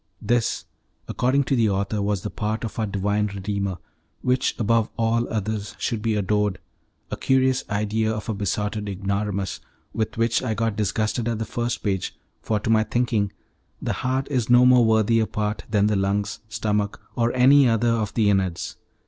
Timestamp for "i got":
10.41-10.75